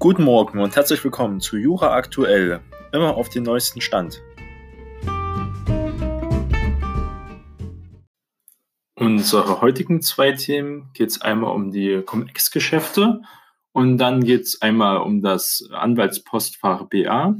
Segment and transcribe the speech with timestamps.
[0.00, 4.22] Guten Morgen und herzlich willkommen zu Jura Aktuell, immer auf den neuesten Stand.
[8.94, 13.20] Unsere heutigen zwei Themen geht es einmal um die Cum-Ex-Geschäfte
[13.72, 17.36] und dann geht es einmal um das Anwaltspostfach BA.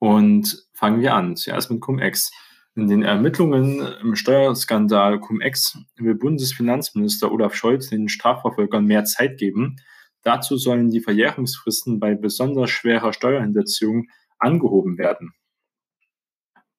[0.00, 2.32] Und fangen wir an, zuerst mit Cum-Ex.
[2.74, 9.76] In den Ermittlungen im Steuerskandal Cum-Ex will Bundesfinanzminister Olaf Scholz den Strafverfolgern mehr Zeit geben.
[10.24, 15.34] Dazu sollen die Verjährungsfristen bei besonders schwerer Steuerhinterziehung angehoben werden.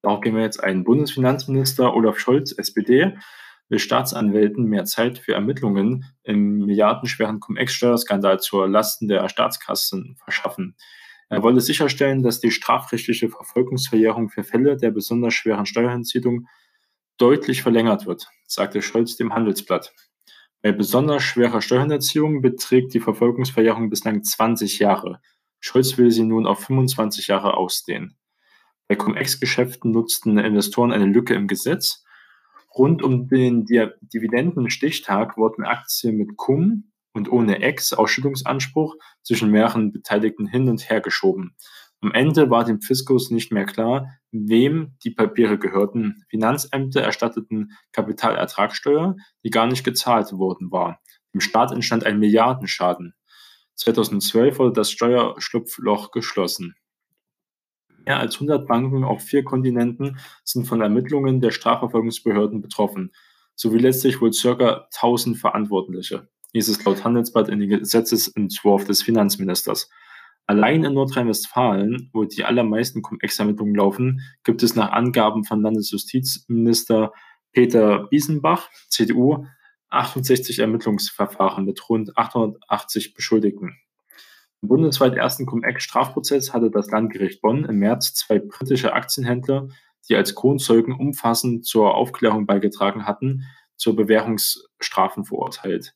[0.02, 0.84] Darauf gehen wir jetzt ein.
[0.84, 3.18] Bundesfinanzminister Olaf Scholz, SPD,
[3.70, 10.76] will Staatsanwälten mehr Zeit für Ermittlungen im milliardenschweren Cum-Ex-Steuerskandal zur Lasten der Staatskassen verschaffen.
[11.30, 16.48] Er wolle sicherstellen, dass die strafrechtliche Verfolgungsverjährung für Fälle der besonders schweren Steuerhinziehung
[17.18, 19.94] deutlich verlängert wird, sagte Scholz dem Handelsblatt.
[20.66, 25.22] Bei besonders schwerer Steuerhinterziehung beträgt die Verfolgungsverjährung bislang 20 Jahre.
[25.60, 28.18] Scholz will sie nun auf 25 Jahre ausdehnen.
[28.88, 32.04] Bei Cum-Ex-Geschäften nutzten Investoren eine Lücke im Gesetz.
[32.76, 40.68] Rund um den Dividendenstichtag wurden Aktien mit Cum und ohne Ex-Ausschüttungsanspruch zwischen mehreren Beteiligten hin
[40.68, 41.56] und her geschoben.
[42.02, 44.08] Am Ende war dem Fiskus nicht mehr klar,
[44.48, 46.24] wem die Papiere gehörten.
[46.30, 51.00] Finanzämter erstatteten Kapitalertragssteuer, die gar nicht gezahlt worden war.
[51.34, 53.14] Dem Staat entstand ein Milliardenschaden.
[53.76, 56.76] 2012 wurde das Steuerschlupfloch geschlossen.
[58.06, 63.12] Mehr als 100 Banken auf vier Kontinenten sind von Ermittlungen der Strafverfolgungsbehörden betroffen,
[63.56, 64.88] sowie letztlich wohl ca.
[64.94, 69.90] 1000 Verantwortliche hieß es laut Handelsblatt in den Gesetzesentwurf des Finanzministers.
[70.48, 77.14] Allein in Nordrhein-Westfalen, wo die allermeisten Cum-Ex-Ermittlungen laufen, gibt es nach Angaben von Landesjustizminister
[77.52, 79.48] Peter Biesenbach, CDU,
[79.90, 83.78] 68 Ermittlungsverfahren mit rund 880 Beschuldigten.
[84.62, 89.70] Im bundesweit ersten Cum-Ex-Strafprozess hatte das Landgericht Bonn im März zwei britische Aktienhändler,
[90.08, 93.44] die als Kronzeugen umfassend zur Aufklärung beigetragen hatten,
[93.78, 95.96] zur Bewährungsstrafen verurteilt.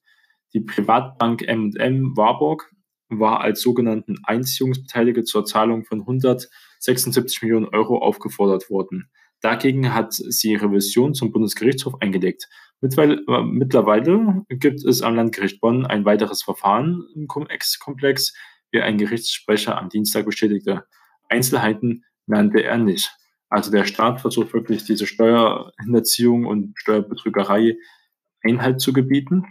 [0.54, 2.72] Die Privatbank M&M Warburg
[3.10, 9.10] war als sogenannten Einziehungsbeteiligte zur Zahlung von 176 Millionen Euro aufgefordert worden.
[9.42, 12.48] Dagegen hat sie Revision zum Bundesgerichtshof eingelegt.
[12.82, 18.34] Mittlerweile gibt es am Landgericht Bonn ein weiteres Verfahren im Cum-Ex-Komplex,
[18.72, 20.86] wie ein Gerichtssprecher am Dienstag bestätigte.
[21.30, 23.12] Einzelheiten nannte er nicht.
[23.50, 27.78] Also der Staat versucht wirklich diese Steuerhinterziehung und Steuerbetrügerei
[28.44, 29.46] Einhalt zu gebieten.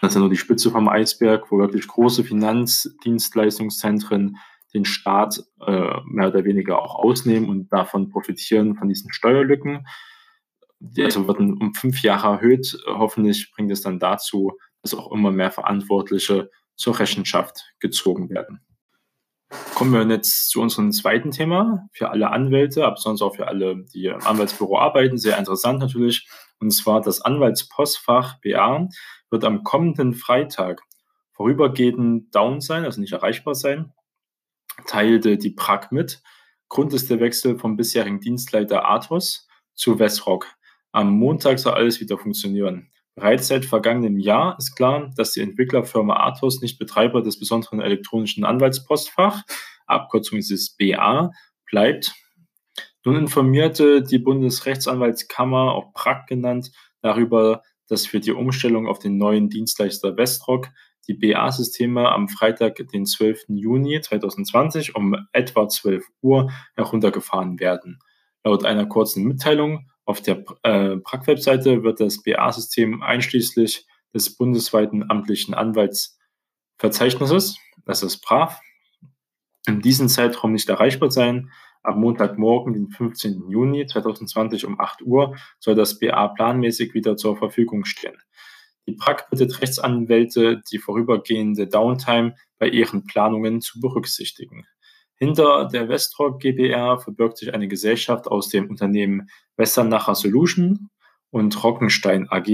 [0.00, 4.36] Das ist ja nur die Spitze vom Eisberg, wo wirklich große Finanzdienstleistungszentren
[4.74, 9.86] den Staat äh, mehr oder weniger auch ausnehmen und davon profitieren von diesen Steuerlücken.
[10.78, 12.78] Die also werden um fünf Jahre erhöht.
[12.86, 18.60] Hoffentlich bringt es dann dazu, dass auch immer mehr Verantwortliche zur Rechenschaft gezogen werden.
[19.74, 23.84] Kommen wir jetzt zu unserem zweiten Thema für alle Anwälte, aber sonst auch für alle,
[23.94, 25.16] die im Anwaltsbüro arbeiten.
[25.16, 26.28] Sehr interessant natürlich.
[26.60, 28.88] Und zwar das Anwaltspostfach BA
[29.30, 30.82] wird am kommenden Freitag
[31.32, 33.92] vorübergehend down sein, also nicht erreichbar sein,
[34.86, 36.22] teilte die Prag mit.
[36.68, 40.46] Grund ist der Wechsel vom bisherigen Dienstleiter Athos zu Westrock.
[40.92, 42.90] Am Montag soll alles wieder funktionieren.
[43.14, 48.44] Bereits seit vergangenem Jahr ist klar, dass die Entwicklerfirma Athos nicht Betreiber des besonderen elektronischen
[48.44, 49.42] Anwaltspostfach,
[49.86, 51.32] Abkürzung ist es BA,
[51.70, 52.12] bleibt.
[53.04, 59.48] Nun informierte die Bundesrechtsanwaltskammer, auch Prag genannt, darüber, dass für die Umstellung auf den neuen
[59.48, 60.68] Dienstleister Westrock
[61.08, 63.46] die BA-Systeme am Freitag, den 12.
[63.48, 67.98] Juni 2020 um etwa 12 Uhr heruntergefahren werden.
[68.44, 73.84] Laut einer kurzen Mitteilung auf der äh, PRAG-Webseite wird das BA-System einschließlich
[74.14, 78.58] des bundesweiten amtlichen Anwaltsverzeichnisses, das ist BRAV,
[79.66, 81.50] in diesem Zeitraum nicht erreichbar sein.
[81.82, 83.48] Am Montagmorgen, den 15.
[83.48, 88.16] Juni 2020 um 8 Uhr, soll das BA planmäßig wieder zur Verfügung stehen.
[88.86, 94.66] Die PRAG bittet Rechtsanwälte, die vorübergehende Downtime bei ihren Planungen zu berücksichtigen.
[95.16, 100.88] Hinter der Westrock GbR verbirgt sich eine Gesellschaft aus dem Unternehmen Westernacher Solution
[101.30, 102.46] und Rockenstein AG,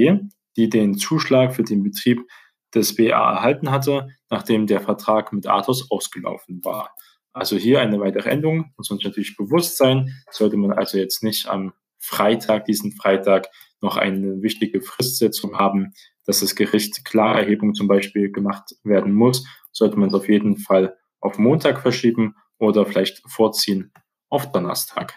[0.56, 2.26] die den Zuschlag für den Betrieb
[2.74, 6.94] des BA erhalten hatte, nachdem der Vertrag mit Athos ausgelaufen war.
[7.36, 11.48] Also hier eine weitere Änderung, muss uns natürlich bewusst sein, sollte man also jetzt nicht
[11.48, 13.48] am Freitag, diesen Freitag,
[13.80, 15.92] noch eine wichtige Fristsetzung haben,
[16.26, 20.96] dass das Gericht Klarerhebung zum Beispiel gemacht werden muss, sollte man es auf jeden Fall
[21.20, 23.92] auf Montag verschieben oder vielleicht vorziehen
[24.30, 25.14] auf Donnerstag.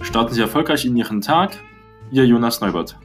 [0.00, 1.58] Starten Sie erfolgreich in Ihren Tag.
[2.12, 2.96] Ihr Jonas Neubert.